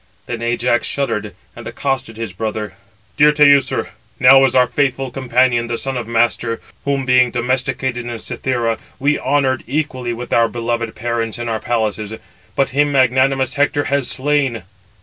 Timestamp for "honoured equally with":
9.19-10.33